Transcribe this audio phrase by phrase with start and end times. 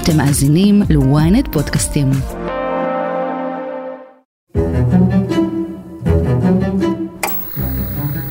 [0.00, 2.10] אתם מאזינים ל-ynet פודקאסטים.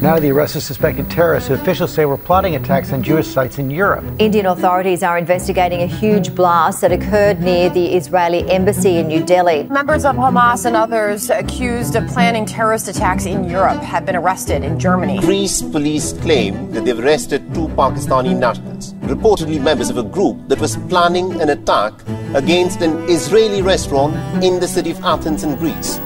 [0.02, 3.58] Now the arrest of suspected terrorists who officials say were plotting attacks on Jewish sites
[3.58, 4.06] in Europe.
[4.20, 9.24] Indian authorities are investigating a huge blast that occurred near the Israeli embassy in New
[9.34, 9.64] Delhi.
[9.64, 14.64] Members of Hamas and others accused of planning terrorist attacks in Europe have been arrested
[14.64, 15.18] in Germany.
[15.22, 20.59] Greece police claim that they've arrested two Pakistani nationals, Reportedly members of a group that
[20.65, 21.93] was planning an attack
[22.41, 24.13] against an Israeli restaurant
[24.47, 26.01] in the city of Athens in Greece.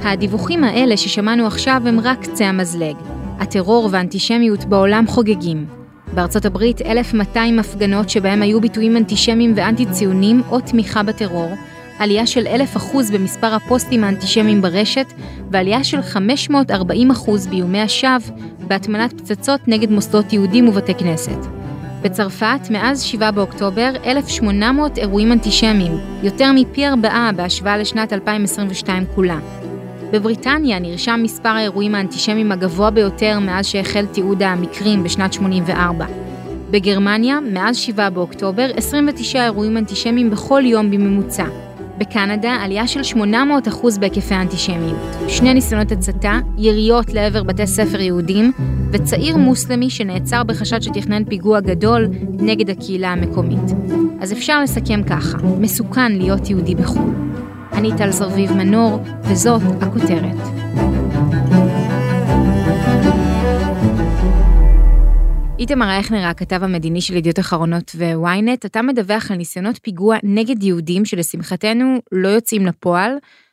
[0.00, 2.94] הדיווחים האלה ששמענו עכשיו הם רק קצה המזלג.
[3.38, 5.66] הטרור והאנטישמיות בעולם חוגגים.
[6.14, 11.50] בארצות הברית 1,200 הפגנות שבהם היו ביטויים אנטישמיים ואנטי-ציונים או תמיכה בטרור,
[11.98, 12.78] עלייה של 1,000%
[13.12, 15.06] במספר הפוסטים האנטישמיים ברשת,
[15.50, 21.38] ועלייה של 540% באיומי השווא בהטמנת פצצות נגד מוסדות יהודים ובתי כנסת.
[22.02, 29.38] בצרפת, מאז 7 באוקטובר, 1,800 אירועים אנטישמיים, יותר מפי ארבעה בהשוואה לשנת 2022 כולה.
[30.12, 36.06] בבריטניה נרשם מספר האירועים האנטישמיים הגבוה ביותר מאז שהחל תיעוד המקרים בשנת 84.
[36.70, 41.67] בגרמניה, מאז 7 באוקטובר, 29 אירועים אנטישמיים בכל יום בממוצע.
[41.98, 44.98] בקנדה, עלייה של 800% בהיקפי האנטישמיות.
[45.28, 48.52] שני ניסיונות הצתה, יריות לעבר בתי ספר יהודים,
[48.92, 53.72] וצעיר מוסלמי שנעצר בחשד שתכנן פיגוע גדול נגד הקהילה המקומית.
[54.20, 57.12] אז אפשר לסכם ככה, מסוכן להיות יהודי בחו"ל.
[57.72, 60.36] אני טל זרביב מנור, וזאת הכותרת.
[65.58, 71.04] איתמר אייכנר, הכתב המדיני של ידיעות אחרונות וויינט, אתה מדווח על ניסיונות פיגוע נגד יהודים
[71.04, 73.10] שלשמחתנו לא יוצאים לפועל,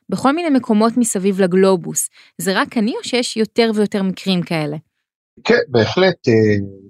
[0.10, 2.10] בכל מיני מקומות מסביב לגלובוס.
[2.38, 4.78] זה רק אני או שיש יותר ויותר מקרים כאלה?
[5.44, 6.28] כן, בהחלט.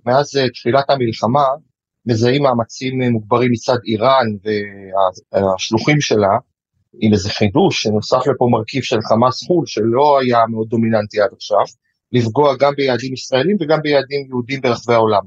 [0.05, 1.43] מאז תחילת המלחמה
[2.05, 4.27] מזהים מאמצים מוגברים מצד איראן
[5.33, 6.37] והשלוחים שלה
[6.99, 11.65] עם איזה חידוש שנוסף לפה מרכיב של חמאס חו"ל שלא היה מאוד דומיננטי עד עכשיו,
[12.11, 15.21] לפגוע גם ביעדים ישראלים וגם ביעדים יהודים ברחבי העולם.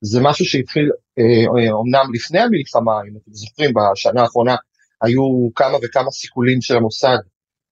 [0.00, 4.56] זה משהו שהתחיל אה, אומנם לפני המלחמה, אם אתם זוכרים, בשנה האחרונה
[5.02, 7.18] היו כמה וכמה סיכולים של המוסד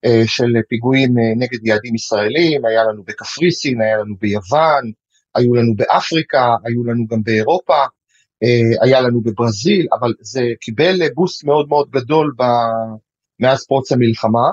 [0.04, 4.92] אה, של פיגועים אה, נגד יעדים ישראלים, היה לנו בקפריסין, היה לנו ביוון,
[5.34, 7.84] היו לנו באפריקה, היו לנו גם באירופה,
[8.82, 12.34] היה לנו בברזיל, אבל זה קיבל בוסט מאוד מאוד גדול
[13.40, 14.50] מאז פרוץ המלחמה,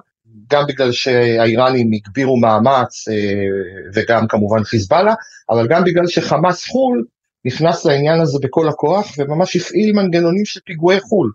[0.52, 3.46] גם בגלל שהאיראנים הגבירו מאמץ אה,
[3.94, 5.14] וגם כמובן חיזבאללה,
[5.50, 7.06] אבל גם בגלל שחמאס חו"ל
[7.46, 11.32] נכנס לעניין הזה בכל הכוח וממש הפעיל מנגנונים של פיגועי חו"ל.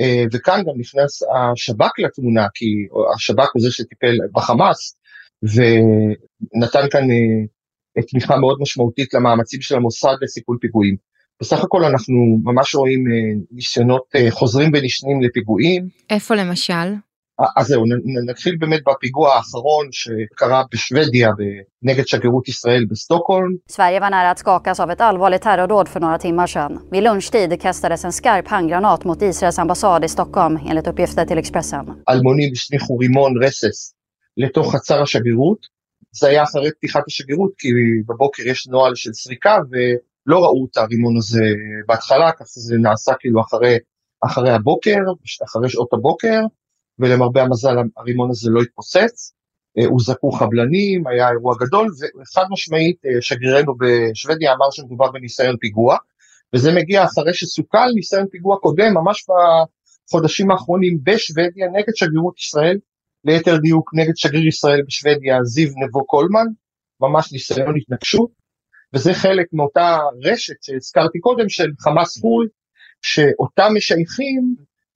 [0.00, 2.66] אה, וכאן גם נכנס השב"כ לתמונה, כי
[3.14, 4.96] השב"כ הוא זה שטיפל בחמאס,
[5.42, 10.96] ונתן כאן אה, תמיכה מאוד משמעותית למאמצים של המוסד לסיכול פיגועים.
[11.40, 13.04] בסך הכל אנחנו ממש רואים
[13.50, 15.88] ניסיונות חוזרים ונשנים לפיגועים.
[16.10, 16.94] איפה למשל?
[17.40, 17.84] אה, אז זהו,
[18.28, 21.30] נתחיל באמת בפיגוע האחרון שקרה בשוודיה
[21.82, 23.52] נגד שגרירות ישראל בסטוקהולם.
[23.72, 26.78] Sverige var nära att skakas av ett allvarligt terrordåd för några timmar sedan.
[26.90, 31.84] Vid lunchtid kastades en skarp handgranat mot Israels ambassad i Stockholm, enligt uppgifter till Expressen.
[32.08, 33.94] אלמונים השליכו רימון רסס
[34.36, 35.58] לתוך חצר השגרירות.
[36.12, 37.68] זה היה אחרי פתיחת השגרירות, כי
[38.08, 39.58] בבוקר יש נוהל של סריקה,
[40.26, 41.44] לא ראו את הרימון הזה
[41.88, 43.78] בהתחלה, ככה זה נעשה כאילו אחרי,
[44.24, 44.98] אחרי הבוקר,
[45.44, 46.40] אחרי שעות הבוקר,
[46.98, 49.32] ולמרבה המזל הרימון הזה לא התפוצץ,
[49.78, 51.88] אה, הוזעקו חבלנים, היה אירוע גדול,
[52.20, 55.96] וחד משמעית אה, שגרירנו בשוודיה אמר שמדובר בניסיון פיגוע,
[56.54, 59.26] וזה מגיע אחרי שסוכל ניסיון פיגוע קודם, ממש
[60.08, 62.78] בחודשים האחרונים בשוודיה נגד שגרירות ישראל,
[63.24, 66.46] ליתר דיוק נגד שגריר ישראל בשוודיה זיו נבו קולמן,
[67.00, 68.30] ממש ניסיון התנגשות,
[68.94, 72.48] וזה חלק מאותה רשת שהזכרתי קודם של חמאס חו"ל,
[73.02, 74.54] שאותם משייכים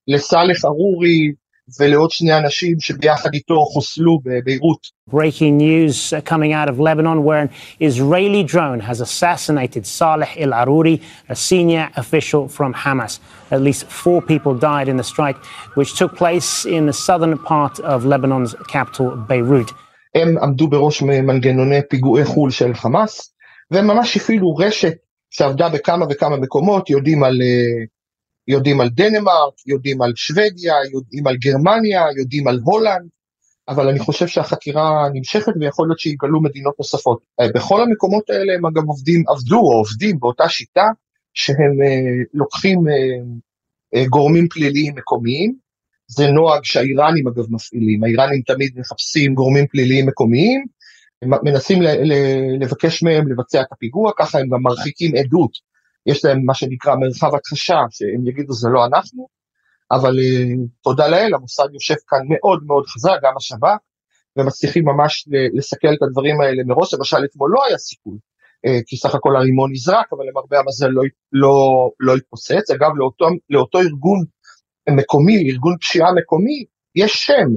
[0.09, 1.33] לסאלח ארורי
[1.80, 4.98] ולעוד שני אנשים שביחד איתו חוסלו בביירות.
[5.10, 7.50] Breaking news coming out of Lebanon where an
[7.80, 10.96] Israeli drone has assassinated Saleh El Aruri,
[11.30, 13.14] a senior official from Hamas.
[13.56, 15.40] At least four people died in the strike
[15.78, 19.72] which took place in the southern part of Lebanon's capital Beirut.
[20.16, 23.34] הם עמדו בראש מנגנוני פיגועי חו"ל של חמאס,
[23.72, 24.94] והם ממש הפעילו רשת
[25.30, 27.86] שעבדה בכמה וכמה מקומות, יודעים על, אה,
[28.53, 33.09] יודעים על דנמרק, יודעים על שוודיה, יודעים על גרמניה, יודעים על הולנד,
[33.69, 37.21] אבל אני חושב שהחקירה נמשכת ויכול להיות שיגלו מדינות נוספות.
[37.41, 40.87] אה, בכל המקומות האלה הם אגב עובדים, עבדו או עובדים באותה שיטה
[41.35, 42.79] שהם אה, לוקחים
[44.09, 45.55] גורמים פליליים מקומיים,
[46.07, 50.65] זה נוהג שהאיראנים אגב מפעילים, האיראנים תמיד מחפשים גורמים פליליים מקומיים,
[51.25, 51.79] מנסים
[52.61, 55.53] לבקש מהם לבצע את הפיגוע, ככה הם גם מרחיקים עדות,
[56.07, 59.29] יש להם מה שנקרא מרחב הכחשה, שהם יגידו זה לא אנחנו,
[59.91, 60.17] אבל
[60.83, 63.79] תודה לאל, המוסד יושב כאן מאוד מאוד חזק, גם השב"כ,
[64.37, 68.19] ומצליחים ממש לסכל את הדברים האלה מראש, למשל אתמול לא היה סיכוי,
[68.87, 71.03] כי סך הכל הרימון נזרק, אבל למרבה המזל לא,
[71.33, 72.71] לא, לא התפוצץ.
[72.71, 74.25] אגב, לאותו, לאותו ארגון
[74.91, 76.65] מקומי, ארגון פשיעה מקומי,
[76.95, 77.49] יש שם,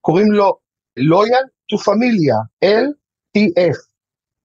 [0.00, 0.58] קוראים לו
[0.96, 3.91] לויאל טו פמיליה, LTF.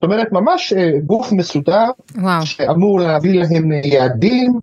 [0.02, 0.74] זאת אומרת, ממש
[1.06, 1.86] גוף מסודר,
[2.16, 2.46] וואו.
[2.46, 4.60] שאמור להביא להם יעדים,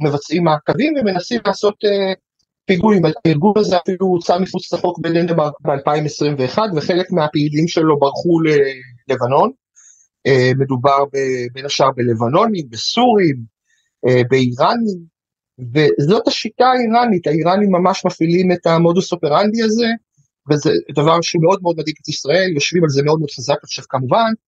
[0.00, 2.14] מבצעים מעקבים ומנסים לעשות uh,
[2.66, 3.02] פיגועים.
[3.24, 9.50] הארגון הזה אפילו הוצא מחוץ לחוק בדנמרק ב-2021, וחלק מהפעילים שלו ברחו ללבנון.
[10.28, 11.04] Uh, מדובר
[11.52, 13.36] בין השאר בלבנונים, בסורים,
[14.06, 15.18] uh, באיראנים,
[15.74, 19.86] וזאת השיטה האיראנית, האיראנים ממש מפעילים את המודוס אופרנדי הזה,
[20.50, 24.16] וזה דבר שמאוד מאוד מדאיג את ישראל, יושבים על זה מאוד מאוד חזק עכשיו כמובן,
[24.16, 24.47] אה,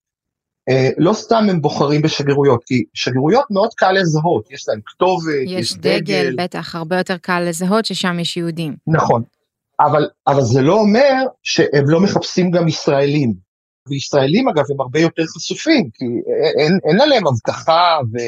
[0.99, 5.77] לא סתם הם בוחרים בשגרירויות, כי שגרירויות מאוד קל לזהות, יש להם כתובת, יש יש
[5.77, 8.77] דגל, דגל, בטח, הרבה יותר קל לזהות ששם יש יהודים.
[8.87, 9.23] נכון,
[9.81, 11.12] אבל, אבל זה לא אומר
[11.43, 13.33] שהם לא מחפשים גם ישראלים,
[13.89, 16.05] וישראלים אגב הם הרבה יותר חשופים, כי
[16.59, 18.19] אין, אין עליהם אבטחה, ו,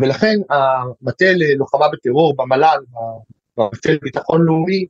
[0.00, 2.78] ולכן המטה ללוחמה בטרור במל"ל,
[3.56, 4.86] במטה לביטחון לאומי,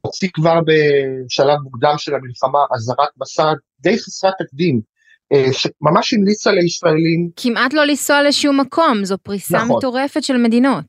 [0.00, 4.80] הוציא כבר בשלב מוקדם של המלחמה אזהרת מסד די חסרת תקדים, אה,
[5.52, 9.76] שממש המליצה לישראלים, כמעט לא לנסוע לשום מקום, זו פריסה נכון.
[9.76, 10.84] מטורפת של מדינות.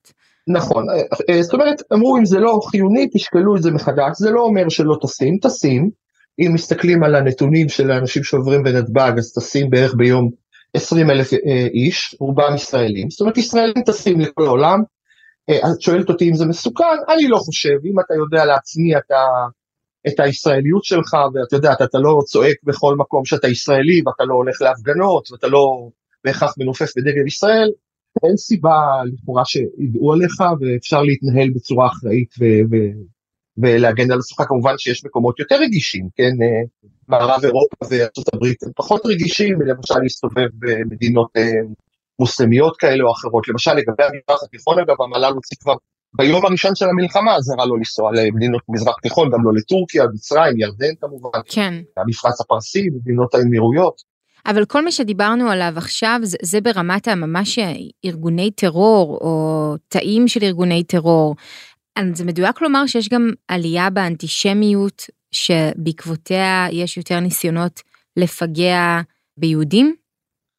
[0.47, 0.95] נכון, אה,
[1.30, 4.69] אה, זאת אומרת, אמרו אם זה לא חיוני, תשקלו את זה מחדש, זה לא אומר
[4.69, 5.89] שלא טסים, טסים,
[6.39, 10.30] אם מסתכלים על הנתונים של האנשים שעוברים בנתב"ג, אז טסים בערך ביום
[10.74, 11.33] 20 אלף
[11.74, 14.80] איש, רובם ישראלים, זאת אומרת ישראלים טסים לכל העולם,
[15.50, 16.83] אה, את שואלת אותי אם זה מסוכן,
[17.13, 19.15] אני לא חושב, אם אתה יודע להצניע את, ה,
[20.07, 24.62] את הישראליות שלך, ואתה יודע, אתה, לא צועק בכל מקום שאתה ישראלי, ואתה לא הולך
[24.62, 25.90] להפגנות, ואתה לא
[26.24, 27.69] בהכרח מנופף בדגל ישראל,
[28.24, 33.02] אין סיבה לכאורה שידעו עליך, ואפשר להתנהל בצורה אחראית ו- ו-
[33.57, 38.69] ולהגן על עצמך, כמובן שיש מקומות יותר רגישים, כן, אה, מערב אירופה וארצות הברית הם
[38.75, 41.51] פחות רגישים, למשל להסתובב במדינות אה,
[42.19, 43.48] מוסלמיות כאלה או אחרות.
[43.48, 45.74] למשל לגבי המזרח התיכון אגב, המל"ל הוציא כבר
[46.15, 50.95] ביום הראשון של המלחמה אזהרה לא לנסוע למדינות מזרח תיכון, גם לא לטורקיה, מצרים, ירדן
[51.01, 51.73] כמובן, כן.
[51.97, 54.15] המפרץ הפרסי, מדינות האמירויות.
[54.45, 57.59] אבל כל מה שדיברנו עליו עכשיו זה, זה ברמת הממש
[58.06, 61.35] ארגוני טרור או תאים של ארגוני טרור.
[62.13, 67.81] זה מדויק לומר שיש גם עלייה באנטישמיות שבעקבותיה יש יותר ניסיונות
[68.17, 69.01] לפגע
[69.38, 69.95] ביהודים?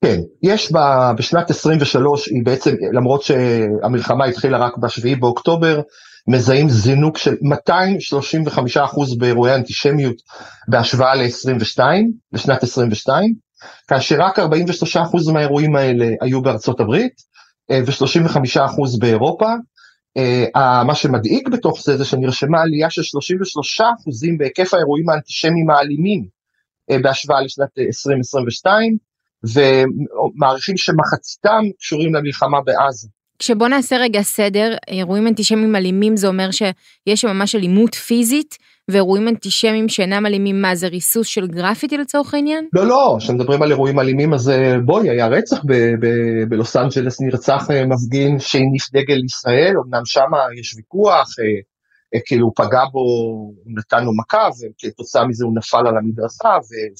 [0.06, 0.78] כן, יש ב,
[1.18, 5.80] בשנת 23, היא בעצם, למרות שהמלחמה התחילה רק ב-7 באוקטובר,
[6.28, 10.16] מזהים זינוק של 235% באירועי אנטישמיות
[10.68, 11.80] בהשוואה ל-22,
[12.32, 13.34] לשנת 22,
[13.88, 14.42] כאשר רק 43%
[15.32, 17.12] מהאירועים האלה היו בארצות הברית,
[17.70, 19.52] אה, ו-35% באירופה.
[20.56, 26.26] אה, מה שמדאיג בתוך זה, זה שנרשמה עלייה של 33% בהיקף האירועים האנטישמיים האלימים
[26.90, 29.05] אה, בהשוואה לשנת 2022,
[29.54, 33.08] ומעריכים שמחציתם קשורים למלחמה בעזה.
[33.38, 38.58] כשבוא נעשה רגע סדר, אירועים אנטישמיים אלימים זה אומר שיש שם ממש אלימות פיזית,
[38.90, 42.68] ואירועים אנטישמיים שאינם אלימים, מה זה ריסוס של גרפיטי לצורך העניין?
[42.72, 45.56] לא, לא, כשמדברים על אירועים אלימים אז אה, בואי, היה רצח
[46.48, 51.60] בלוס אנג'לס, נרצח אה, מפגין שהניף דגל ישראל, אמנם שם יש ויכוח, אה,
[52.26, 56.48] כאילו הוא פגע בו, הוא נתן לו מכה, וכתוצאה מזה הוא נפל על המדרסה,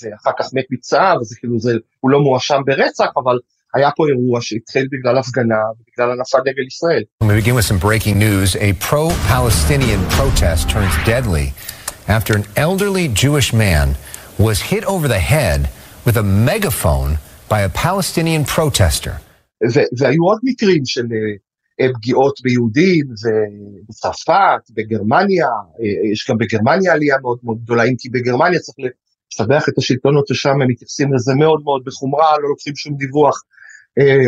[0.02, 3.38] ואחר כך מת מפצעיו, אז כאילו זה, הוא לא מואשם ברצח, אבל
[3.75, 7.02] היה פה אירוע שהתחיל בגלל הפגנה ובגלל הנפת דגל ישראל.
[7.23, 8.56] We begin with some breaking news.
[8.56, 11.46] A pro-Palestinian protest turns deadly
[12.16, 13.87] after an elderly Jewish man
[14.38, 15.61] was hit over the head
[16.06, 17.18] with a megaphone
[17.52, 19.14] by a Palestinian protester.
[19.99, 21.06] והיו עוד מקרים של
[21.95, 23.06] פגיעות ביהודים
[23.88, 25.49] בצרפת, בגרמניה,
[26.12, 28.76] יש גם בגרמניה עלייה מאוד מאוד גדולה, אם כי בגרמניה צריך
[29.33, 33.42] לשבח את השלטונות ששם הם מתייחסים לזה מאוד מאוד בחומרה, לא לוקחים שום דיווח,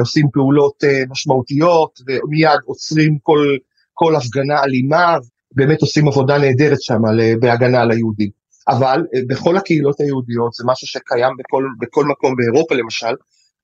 [0.01, 3.57] עושים פעולות משמעותיות ומיד עוצרים כל,
[3.95, 5.17] כל הפגנה אלימה,
[5.55, 7.01] באמת עושים עבודה נהדרת שם
[7.41, 8.31] בהגנה על היהודים.
[8.69, 13.15] אבל בכל הקהילות היהודיות זה משהו שקיים בכל, בכל מקום באירופה למשל,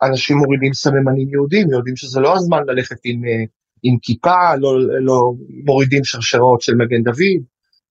[0.03, 3.23] אנשים מורידים סממנים יהודים, יודעים שזה לא הזמן ללכת עם,
[3.87, 5.33] עם כיפה, לא, לא
[5.65, 7.43] מורידים שרשרות של מגן דוד,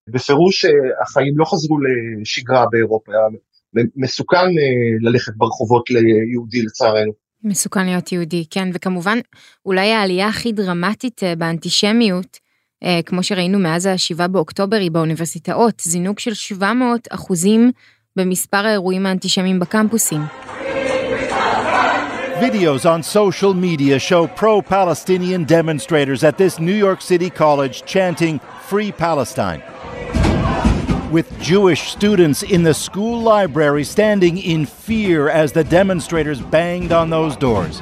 [0.08, 0.64] בפירוש
[1.02, 3.12] החיים לא חזרו לשגרה באירופה,
[3.96, 4.46] מסוכן
[5.00, 7.12] ללכת ברחובות ליהודי לצערנו.
[7.44, 9.18] מסוכן להיות יהודי, כן, וכמובן
[9.66, 12.38] אולי העלייה הכי דרמטית באנטישמיות,
[13.06, 17.70] כמו שראינו מאז ה-7 באוקטובר, היא באוניברסיטאות, זינוק של 700 אחוזים
[18.16, 20.20] במספר האירועים האנטישמיים בקמפוסים.
[22.43, 28.39] Videos on social media show pro Palestinian demonstrators at this New York City college chanting
[28.69, 29.61] Free Palestine.
[31.11, 37.09] With Jewish students in the school library standing in fear as the demonstrators banged on
[37.09, 37.79] those doors.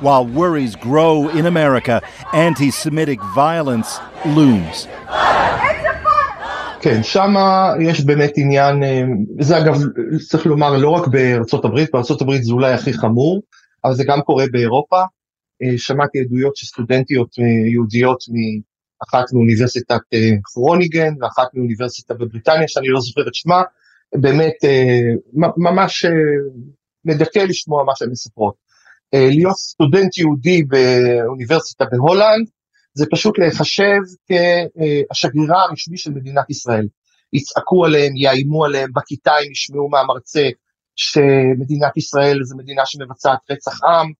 [0.00, 2.00] While worries grow in America,
[2.32, 4.88] anti Semitic violence looms.
[6.80, 8.82] כן, שמה יש באמת עניין,
[9.40, 9.82] זה אגב
[10.28, 13.42] צריך לומר לא רק בארצות הברית, בארצות הברית זה אולי הכי חמור,
[13.85, 15.01] אבל זה גם קורה באירופה.
[15.77, 17.35] שמעתי עדויות של סטודנטיות
[17.71, 18.23] יהודיות
[19.03, 20.01] אחת מאוניברסיטת
[20.43, 23.61] כרוניגן ואחת מאוניברסיטה בבריטניה שאני לא זוכר את שמה,
[24.15, 24.55] באמת
[25.57, 26.05] ממש
[27.05, 28.53] מדכא לשמוע מה שהן מספרות.
[29.13, 32.47] להיות סטודנט יהודי באוניברסיטה בהולנד
[32.93, 33.99] זה פשוט להיחשב
[35.11, 36.87] כשגרירה הרשמי של מדינת ישראל.
[37.33, 40.49] יצעקו עליהם, יאיימו עליהם, בכיתה הם ישמעו מהמרצה
[40.95, 44.11] שמדינת ישראל זה מדינה שמבצעת רצח עם,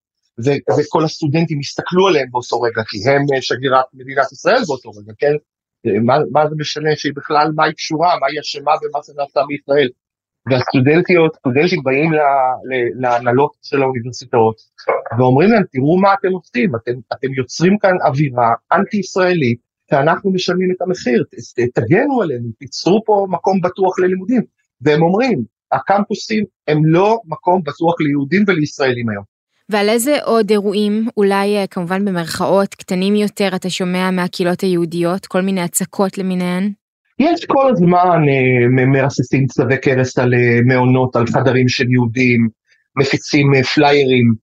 [0.45, 5.33] ו- וכל הסטודנטים יסתכלו עליהם באותו רגע, כי הם שגרירת מדינת ישראל באותו רגע, כן?
[6.03, 9.89] מה, מה זה משנה שהיא בכלל, מה היא קשורה, מה היא אשמה במה נעשה מישראל?
[10.49, 12.11] והסטודנטיות, סטודנטים באים
[12.99, 14.55] להנהלות של האוניברסיטאות
[15.17, 19.59] ואומרים להם, תראו מה אתם עושים, אתם, אתם יוצרים כאן אווירה אנטי-ישראלית,
[19.91, 21.23] ואנחנו משלמים את המחיר,
[21.73, 24.41] תגנו עלינו, תיצרו פה מקום בטוח ללימודים.
[24.81, 29.23] והם אומרים, הקמפוסים הם לא מקום בטוח ליהודים ולישראלים היום.
[29.69, 35.61] ועל איזה עוד אירועים, אולי כמובן במרכאות קטנים יותר, אתה שומע מהקהילות היהודיות, כל מיני
[35.61, 36.71] הצקות למיניהן?
[37.19, 42.47] יש כל הזמן אה, מרססים צלבי קרס על אה, מעונות, על חדרים של יהודים,
[42.97, 44.33] מפיצים אה, פליירים,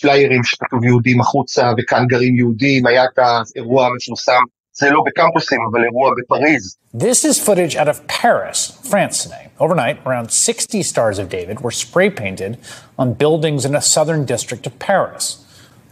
[0.00, 4.42] פליירים שכתוב יהודים החוצה וכאן גרים יהודים, היה את האירוע המפורסם,
[4.79, 6.77] זה לא בקמפוסים, אבל אירוע בפריז.
[6.93, 8.57] This is footage out of Paris,
[8.91, 9.45] France today.
[9.59, 12.57] Overnight, around 60 Stars of David were spray painted
[12.99, 15.25] on buildings in a southern district of Paris.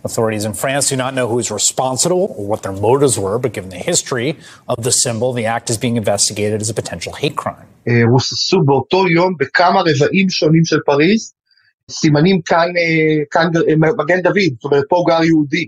[0.10, 3.54] Authorities in France do not know who is responsible or what their motives were, but
[3.58, 4.30] given the history
[4.68, 7.68] of the symbol, the act is being investigated as a potential hate crime.
[8.12, 11.34] רוססו באותו יום בכמה רבעים שונים של פריז,
[11.92, 12.68] סימנים כאן,
[13.32, 13.48] כאן
[13.98, 15.68] מגן דוד, זאת אומרת פה גר יהודי.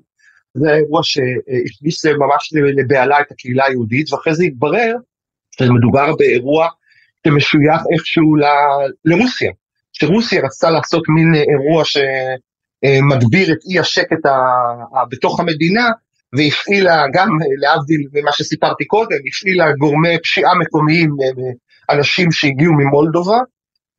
[0.54, 4.94] זה אירוע שהכניס ממש לבהלה את הקהילה היהודית, ואחרי זה התברר
[5.50, 6.68] שמדובר באירוע
[7.26, 8.36] שמשוייך איכשהו
[9.04, 9.50] לרוסיה,
[9.92, 11.96] שרוסיה רצתה לעשות מין אירוע ש...
[13.02, 14.26] מגביר את אי השקט
[15.10, 15.88] בתוך המדינה,
[16.32, 17.28] והפעילה גם,
[17.60, 21.16] להבדיל ממה שסיפרתי קודם, הפעילה גורמי פשיעה מקומיים,
[21.90, 23.38] אנשים שהגיעו ממולדובה,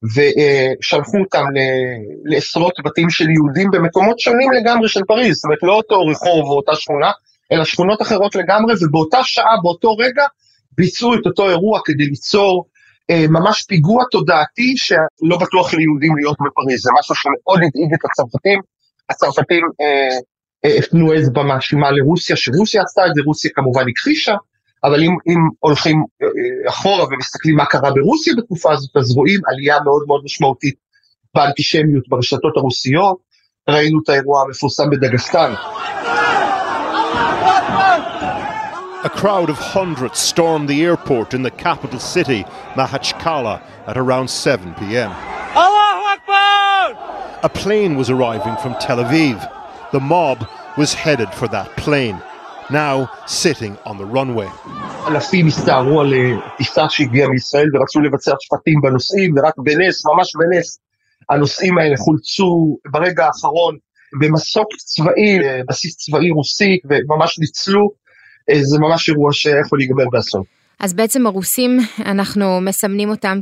[0.03, 1.43] ושלחו אותם
[2.25, 6.55] לעשרות בתים של יהודים במקומות שונים לגמרי של פריז, זאת אומרת לא אותו רחוב או
[6.55, 7.11] אותה שכונה,
[7.51, 10.25] אלא שכונות אחרות לגמרי, ובאותה שעה, באותו רגע,
[10.77, 12.65] ביצעו את אותו אירוע כדי ליצור
[13.11, 18.59] ממש פיגוע תודעתי שלא בטוח ליהודים להיות בפריז, זה משהו שמאוד הדאיג את הצרפתים,
[19.09, 19.63] הצרפתים
[20.79, 24.35] הפנו אצבע מאשימה לרוסיה, שרוסיה עשתה את זה, רוסיה כמובן הכחישה,
[24.84, 26.04] אבל אם, אם הולכים
[26.68, 30.74] אחורה ומסתכלים מה קרה ברוסיה בתקופה הזאת, אז רואים עלייה מאוד מאוד משמעותית
[31.34, 33.18] באנטישמיות ברשתות הרוסיות,
[33.70, 35.54] ראינו את האירוע המפורסם בדגסטן.
[39.04, 42.42] A crowd of hundreds stormed the airport in the capital city,
[42.74, 45.12] Makhachkala, at around 7 p.m.
[47.42, 49.38] A plane was arriving from Tel Aviv.
[49.92, 52.20] The mob was headed for that plane,
[52.71, 54.49] Now sitting on the runway.
[55.07, 56.13] אלפים הסתערו על
[56.57, 60.79] טיסה שהגיעה מישראל ורצו לבצע שפטים בנוסעים, ורק בנס, ממש בנס,
[61.29, 63.77] הנוסעים האלה חולצו ברגע האחרון
[64.21, 67.89] במסוק צבאי, בסיס צבאי רוסי, וממש ניצלו
[68.61, 70.43] זה ממש אירוע שיכול להיגמר באסון.
[70.79, 73.39] אז בעצם הרוסים, אנחנו מסמנים אותם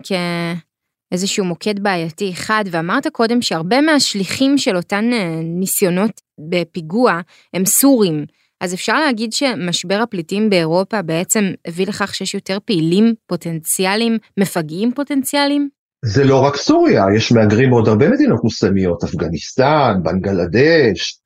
[1.12, 5.05] כאיזשהו מוקד בעייתי אחד, ואמרת קודם שהרבה מהשליחים של אותן
[5.43, 7.19] ניסיונות בפיגוע
[7.53, 8.25] הם סורים.
[8.62, 15.70] אז אפשר להגיד שמשבר הפליטים באירופה בעצם הביא לכך שיש יותר פעילים פוטנציאליים, מפגעים פוטנציאליים?
[16.06, 21.20] זה לא רק סוריה, יש מהגרים מעוד הרבה מדינות מוסלמיות, אפגניסטן, בנגלדש,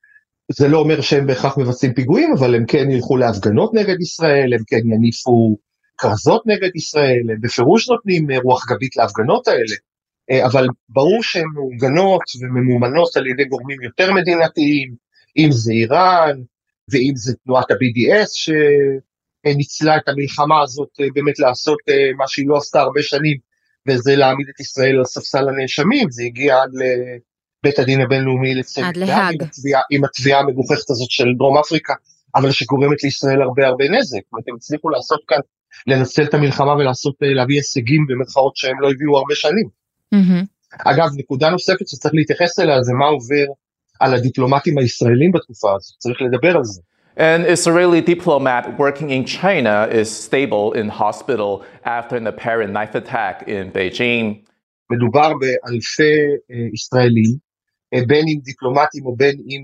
[0.51, 4.63] זה לא אומר שהם בהכרח מבצעים פיגועים, אבל הם כן ילכו להפגנות נגד ישראל, הם
[4.67, 5.57] כן יניפו
[5.97, 9.75] כרזות נגד ישראל, הם בפירוש נותנים רוח גבית להפגנות האלה,
[10.45, 14.95] אבל ברור שהן מאורגנות וממומנות על ידי גורמים יותר מדינתיים,
[15.37, 16.35] אם זה איראן,
[16.91, 18.51] ואם זה תנועת ה-BDS
[19.45, 21.79] שניצלה את המלחמה הזאת באמת לעשות
[22.17, 23.37] מה שהיא לא עשתה הרבה שנים,
[23.87, 26.71] וזה להעמיד את ישראל על ספסל הנאשמים, זה הגיע עד
[27.63, 29.43] בית הדין הבינלאומי לצדק, עד להאג.
[29.91, 31.93] עם התביעה המגוחכת הזאת של דרום אפריקה,
[32.35, 35.37] אבל שגורמת לישראל הרבה הרבה נזק, ואתם הצליחו לעשות כאן,
[35.87, 39.67] לנצל את המלחמה ולעשות, להביא הישגים במרכאות שהם לא הביאו הרבה שנים.
[40.15, 40.45] Mm-hmm.
[40.85, 43.45] אגב, נקודה נוספת שצריך להתייחס אליה זה מה עובר
[44.03, 46.81] על הדיפלומטים הישראלים בתקופה הזאת, צריך לדבר על זה.
[47.17, 51.51] An Israeli diplomat working in China is stable in hospital
[51.97, 54.25] after an apparent knife attack in Beijing.
[54.91, 56.13] מדובר באלפי
[56.73, 57.31] ישראלים,
[58.07, 59.61] בין אם דיפלומטים או בין אם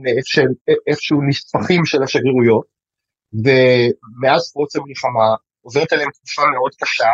[0.88, 2.65] איפשהו נספחים של השגרירויות,
[3.34, 7.12] ומאז פרוץ המלחמה עוברת עליהם תקופה מאוד קשה,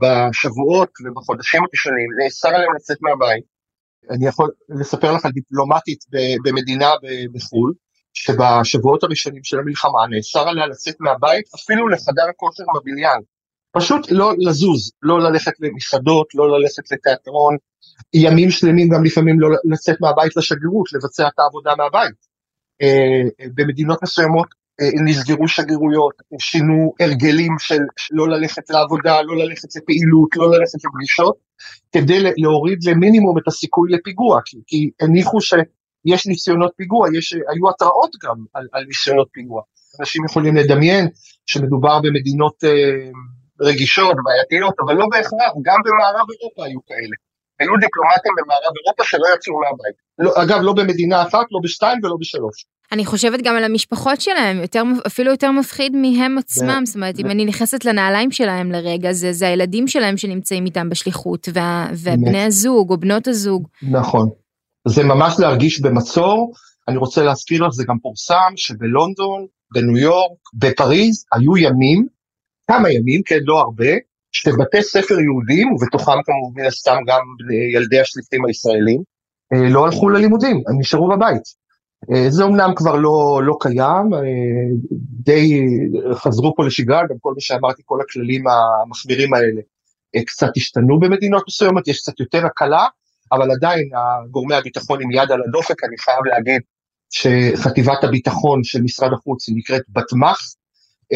[0.00, 3.57] בשבועות ובחודשים הראשונים נאסר עליהם לצאת מהבית.
[4.10, 6.04] אני יכול לספר לך על דיפלומטית
[6.44, 6.90] במדינה
[7.32, 7.72] בחו"ל,
[8.14, 13.20] שבשבועות הראשונים של המלחמה נאסר עליה לצאת מהבית אפילו לחדר הכושר בבניין.
[13.72, 17.56] פשוט לא לזוז, לא ללכת למסעדות, לא ללכת לתיאטרון,
[18.14, 22.28] ימים שלמים גם לפעמים לא לצאת מהבית לשגרירות, לבצע את העבודה מהבית.
[23.54, 24.48] במדינות מסוימות
[25.04, 31.36] נסגרו שגרירויות, שינו הרגלים של לא ללכת לעבודה, לא ללכת לפעילות, לא ללכת לפגישות,
[31.92, 38.10] כדי להוריד למינימום את הסיכוי לפיגוע, כי, כי הניחו שיש ניסיונות פיגוע, יש, היו התראות
[38.24, 39.62] גם על, על ניסיונות פיגוע.
[40.00, 41.08] אנשים יכולים לדמיין
[41.46, 43.10] שמדובר במדינות אה,
[43.60, 47.16] רגישות, בעייתיות, אבל לא בהכרח, גם במערב אירופה היו כאלה.
[47.60, 49.96] היו דיפלומטים במערב אירופה שלא יצאו מהבית.
[50.18, 52.64] לא, אגב, לא במדינה אחת, לא בשתיים ולא בשלוש.
[52.92, 57.26] אני חושבת גם על המשפחות שלהם, יותר, אפילו יותר מפחיד מהם עצמם, זאת אומרת, אם
[57.26, 62.90] אני נכנסת לנעליים שלהם לרגע, זה, זה הילדים שלהם שנמצאים איתם בשליחות, וה, ובני הזוג
[62.90, 63.68] או בנות הזוג.
[63.82, 64.28] נכון.
[64.88, 66.52] זה ממש להרגיש במצור.
[66.88, 72.06] אני רוצה להזכיר לך, זה גם פורסם שבלונדון, בניו יורק, בפריז, היו ימים,
[72.70, 73.92] כמה ימים, כן, לא הרבה,
[74.32, 77.20] שבתי ספר יהודים, ובתוכם כמובן הסתם גם
[77.74, 79.02] ילדי השליטים הישראלים,
[79.72, 81.42] לא הלכו ללימודים, הם נשארו בבית.
[82.28, 84.10] זה אומנם כבר לא, לא קיים,
[85.24, 85.60] די
[86.14, 89.60] חזרו פה לשגרה, גם כל מה שאמרתי, כל הכללים המחמירים האלה
[90.26, 92.86] קצת השתנו במדינות מסוימות, יש קצת יותר הקלה,
[93.32, 93.88] אבל עדיין
[94.30, 96.62] גורמי הביטחון עם יד על הדופק, אני חייב להגיד
[97.10, 100.40] שחטיבת הביטחון של משרד החוץ, היא נקראת בתמ"ח,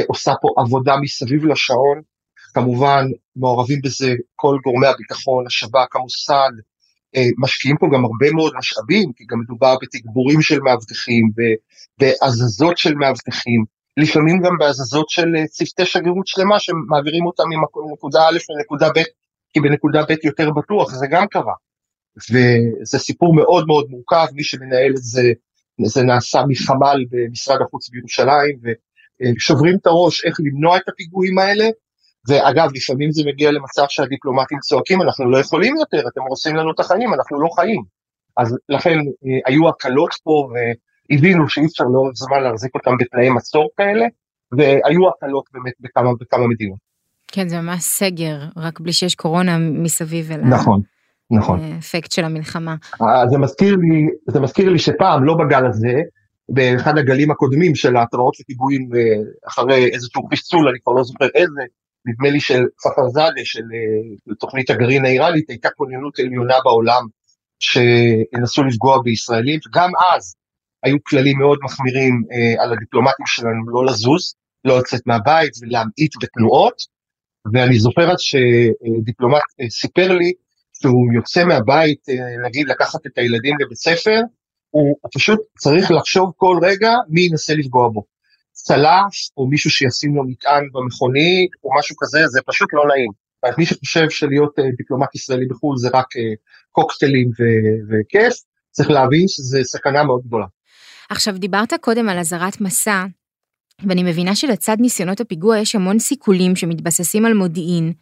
[0.08, 2.00] עושה פה עבודה מסביב לשעון,
[2.54, 6.52] כמובן מעורבים בזה כל גורמי הביטחון, השב"כ, המוסד,
[7.38, 11.30] משקיעים פה גם הרבה מאוד משאבים, כי גם מדובר בתגבורים של מאבטחים,
[11.98, 13.64] בהזזות של מאבטחים,
[13.96, 17.44] לפעמים גם בהזזות של צוותי שגרירות שלמה שמעבירים אותם
[17.90, 19.02] מנקודה א' לנקודה ב',
[19.52, 21.54] כי בנקודה ב' יותר בטוח, זה גם קרה.
[22.16, 25.22] וזה סיפור מאוד מאוד מורכב, מי שמנהל את זה,
[25.84, 28.58] זה נעשה מחמ"ל במשרד החוץ בירושלים,
[29.36, 31.64] ושוברים את הראש איך למנוע את הפיגועים האלה,
[32.28, 36.80] ואגב, לפעמים זה מגיע למצב שהדיפלומטים צועקים, אנחנו לא יכולים יותר, אתם הורסים לנו את
[36.80, 37.82] החיים, אנחנו לא חיים.
[38.36, 38.98] אז לכן
[39.46, 40.48] היו הקלות פה,
[41.10, 44.06] והבינו שאי אפשר לאורך זמן להחזיק אותם בתנאי מצור כאלה,
[44.52, 46.78] והיו הקלות באמת בכמה, בכמה מדינות.
[47.28, 50.80] כן, זה ממש סגר, רק בלי שיש קורונה מסביב אל נכון,
[51.30, 51.60] נכון.
[51.60, 52.76] האפקט של המלחמה.
[53.30, 56.00] זה מזכיר לי, זה מזכיר לי שפעם, לא בגל הזה,
[56.48, 58.88] באחד הגלים הקודמים של ההתראות לפיגועים
[59.48, 61.62] אחרי איזשהו חיסול, אני כבר לא זוכר איזה,
[62.06, 63.62] נדמה לי של כפר זאדה, של
[64.38, 67.02] תוכנית הגרעין האיראנית, הייתה כוננות עליונה בעולם
[67.60, 70.34] שינסו לפגוע בישראלים, וגם אז
[70.82, 74.34] היו כללים מאוד מחמירים אה, על הדיפלומטים שלנו לא לזוז,
[74.64, 76.82] לא לצאת מהבית ולהמעיט בתנועות,
[77.52, 80.32] ואני זוכר אז שדיפלומט אה, סיפר לי
[80.72, 84.20] שהוא יוצא מהבית, אה, נגיד לקחת את הילדים לבית ספר,
[84.70, 88.04] הוא פשוט צריך לחשוב כל רגע מי ינסה לפגוע בו.
[88.52, 93.10] צלף או מישהו שישים לו מטען במכונית או משהו כזה, זה פשוט לא נעים.
[93.42, 96.06] אז מי שחושב שלהיות דיפלומט ישראלי בחו"ל זה רק
[96.70, 98.34] קוקטיילים ו- וכיף,
[98.70, 100.46] צריך להבין שזה סכנה מאוד גדולה.
[101.10, 103.04] עכשיו, דיברת קודם על אזהרת מסע,
[103.88, 107.92] ואני מבינה שלצד ניסיונות הפיגוע יש המון סיכולים שמתבססים על מודיעין.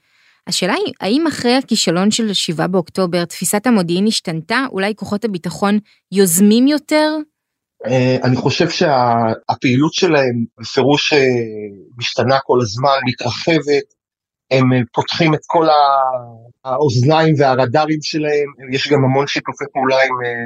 [0.46, 4.66] השאלה היא, האם אחרי הכישלון של 7 באוקטובר תפיסת המודיעין השתנתה?
[4.72, 5.78] אולי כוחות הביטחון
[6.12, 7.16] יוזמים יותר?
[8.24, 11.12] אני חושב שהפעילות שלהם בפירוש
[11.98, 14.00] משתנה כל הזמן, מתרחבת,
[14.50, 15.66] הם פותחים את כל
[16.64, 20.40] האוזניים והרדארים שלהם, יש גם המון שיתופי פעולה עם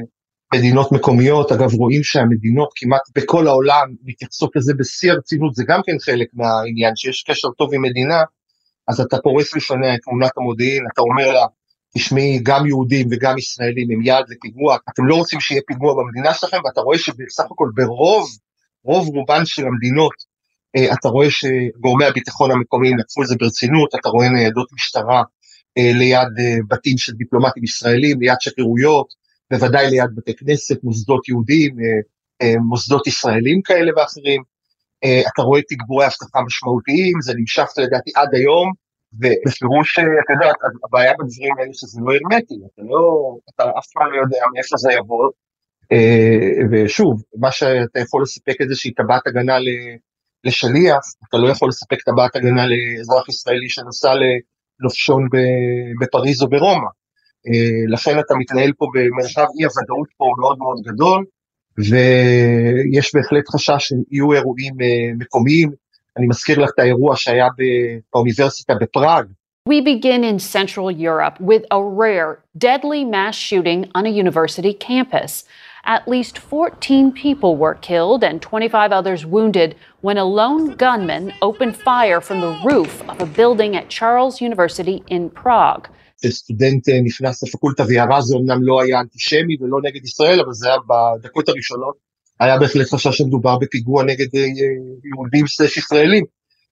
[0.54, 5.98] מדינות מקומיות, אגב רואים שהמדינות כמעט בכל העולם מתייחסות לזה בשיא הרצינות, זה גם כן
[6.00, 8.22] חלק מהעניין, שיש קשר טוב עם מדינה,
[8.88, 11.46] אז אתה פורס לפניה את תמונת המודיעין, אתה אומר לה,
[11.98, 16.56] תשמעי, גם יהודים וגם ישראלים הם יעד לפיגוע, אתם לא רוצים שיהיה פיגוע במדינה שלכם,
[16.64, 18.28] ואתה רואה שבסך הכל ברוב,
[18.84, 20.34] רוב רובן של המדינות,
[20.92, 25.22] אתה רואה שגורמי הביטחון המקומיים לקחו את זה ברצינות, אתה רואה ניידות משטרה
[25.76, 26.28] ליד
[26.68, 29.06] בתים של דיפלומטים ישראלים, ליד שגרירויות,
[29.50, 31.76] בוודאי ליד בתי כנסת, מוסדות יהודים,
[32.68, 34.42] מוסדות ישראלים כאלה ואחרים.
[35.04, 38.72] אתה רואה תגבורי אבטחה משמעותיים, זה נמשך לדעתי עד היום,
[39.20, 40.52] ובפירוש, אתה יודע,
[40.84, 43.04] הבעיה בדברים האלה שזה לא הרמטי, אתה לא,
[43.54, 45.30] אתה אף פעם לא יודע מאיפה זה יבוא,
[46.70, 49.56] ושוב, מה שאתה יכול לספק איזושהי טבעת הגנה
[50.44, 55.28] לשליח, אתה לא יכול לספק טבעת הגנה לאזרח ישראלי שנסע לנופשון
[56.00, 56.88] בפריז או ברומא.
[57.88, 61.24] לכן אתה מתנהל פה במרחב אי הוודאות פה מאוד מאוד גדול,
[61.78, 64.74] ויש בהחלט חשש שיהיו אירועים
[65.18, 65.83] מקומיים.
[66.17, 67.47] אני מזכיר לך את האירוע שהיה
[68.13, 69.25] באוניברסיטה בפראג.
[69.69, 75.31] We begin in Central Europe with a rare, deadly mass shooting on a university campus.
[75.85, 81.75] At least 14 people were killed and 25 others wounded when a lone gunman opened
[81.75, 85.87] fire from the roof of a building at Charles University in Prague.
[86.25, 90.77] סטודנט נכנס לפקולטה וירה זה אמנם לא היה אנטישמי ולא נגד ישראל אבל זה היה
[90.89, 91.95] בדקות הראשונות
[92.40, 94.26] היה בהחלט חשש שמדובר בפיגוע נגד
[95.14, 96.24] יהודים סלש ישראלים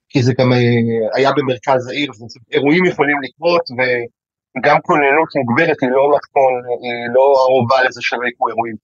[0.09, 0.51] כי זה גם
[1.15, 2.11] היה במרכז העיר
[2.51, 8.47] אירועים יכולים לקרות וגם כוננות מוגברת היא לא מתכון היא לא ערובה לזה שלא יקרו
[8.47, 8.75] אירועים.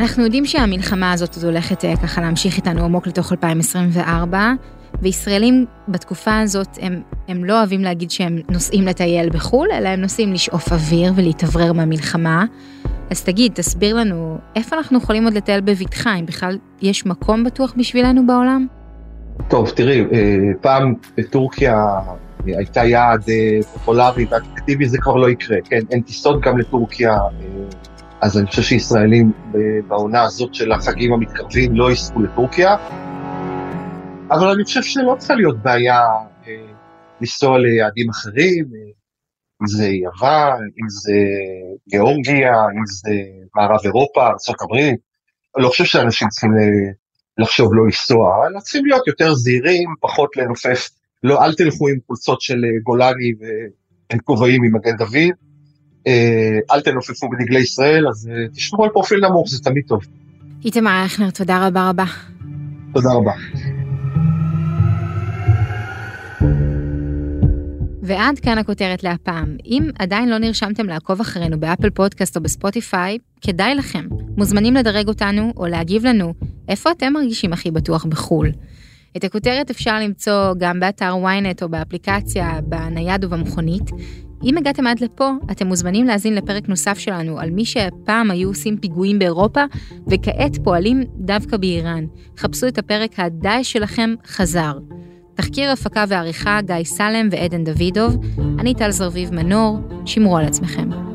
[0.00, 4.52] אנחנו יודעים שהמלחמה הזאת הולכת ככה להמשיך איתנו עמוק לתוך 2024,
[5.00, 10.32] וישראלים בתקופה הזאת הם, הם לא אוהבים להגיד שהם נוסעים לטייל בחו"ל, אלא הם נוסעים
[10.32, 12.44] לשאוף אוויר ולהתאוורר מהמלחמה.
[13.10, 17.74] אז תגיד, תסביר לנו, איפה אנחנו יכולים עוד לטייל בבטחה, אם בכלל יש מקום בטוח
[17.76, 18.66] בשבילנו בעולם?
[19.48, 20.04] טוב, תראי,
[20.60, 21.84] פעם בטורקיה
[22.46, 23.24] הייתה יעד
[23.72, 25.80] פופולרי ואקטיבי, זה כבר לא יקרה, כן?
[25.90, 27.18] אין טיסות גם לטורקיה.
[28.20, 29.32] אז אני חושב שישראלים
[29.88, 32.76] בעונה הזאת של החגים המתקרבים לא ייסעו לטורקיה.
[34.32, 36.00] אבל אני חושב שלא צריכה להיות בעיה
[36.46, 36.66] אה,
[37.20, 38.92] לנסוע ליעדים אחרים, אה,
[39.62, 41.12] אם זה יוון, אם זה
[41.88, 43.10] גיאורגיה, אם זה
[43.56, 44.74] מערב אירופה, ארה"ב.
[45.56, 46.50] אני לא חושב שאנשים צריכים
[47.38, 50.88] לחשוב לא לנסוע, אלא צריכים להיות יותר זהירים, פחות לנופף.
[51.22, 55.34] לא, אל תלכו עם חולצות של גולני ועם כובעים עם מגן דוד.
[56.70, 60.02] אל תנופפו בדגלי ישראל, אז תשמעו על פרופיל נמוך, זה תמיד טוב.
[60.64, 62.04] איתמר אייכנר, תודה רבה רבה.
[62.94, 63.32] תודה רבה.
[68.02, 69.56] ועד כאן הכותרת להפעם.
[69.64, 74.08] אם עדיין לא נרשמתם לעקוב אחרינו באפל פודקאסט או בספוטיפיי, כדאי לכם.
[74.36, 76.34] מוזמנים לדרג אותנו או להגיב לנו
[76.68, 78.50] איפה אתם מרגישים הכי בטוח בחו"ל.
[79.16, 83.90] את הכותרת אפשר למצוא גם באתר ynet או באפליקציה, בנייד ובמכונית.
[84.44, 88.76] אם הגעתם עד לפה, אתם מוזמנים להאזין לפרק נוסף שלנו על מי שפעם היו עושים
[88.76, 89.64] פיגועים באירופה,
[90.06, 92.04] וכעת פועלים דווקא באיראן.
[92.38, 94.78] חפשו את הפרק הדאעש שלכם חזר.
[95.34, 98.16] תחקיר הפקה ועריכה גיא סלם ועדן דוידוב,
[98.58, 101.11] אני טל זרביב מנור, שמרו על עצמכם.